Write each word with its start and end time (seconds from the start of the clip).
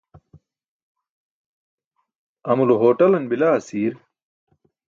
amulo 2.51 2.73
hoṭalan 2.81 3.25
bila 3.29 3.47
asiir? 3.57 3.93